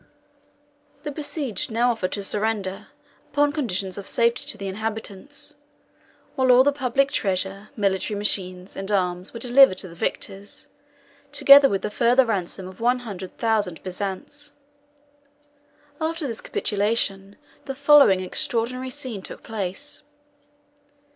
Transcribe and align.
The 1.03 1.11
besieged 1.11 1.69
now 1.69 1.91
offered 1.91 2.13
to 2.13 2.23
surrender, 2.23 2.87
upon 3.31 3.51
conditions 3.51 3.99
of 3.99 4.07
safety 4.07 4.45
to 4.47 4.57
the 4.57 4.67
inhabitants; 4.67 5.57
while 6.33 6.51
all 6.51 6.63
the 6.63 6.71
public 6.71 7.11
treasure, 7.11 7.69
military 7.77 8.17
machines, 8.17 8.75
and 8.75 8.91
arms 8.91 9.31
were 9.31 9.39
delivered 9.39 9.77
to 9.77 9.87
the 9.87 9.93
victors, 9.93 10.69
together 11.31 11.69
with 11.69 11.83
the 11.83 11.91
further 11.91 12.25
ransom 12.25 12.67
of 12.67 12.81
one 12.81 13.01
hundred 13.01 13.37
thousand 13.37 13.83
bezants. 13.83 14.53
After 16.01 16.25
this 16.25 16.41
capitulation, 16.41 17.35
the 17.65 17.75
following 17.75 18.21
extraordinary 18.21 18.89
scene 18.89 19.21
took 19.21 19.43
place. 19.43 20.01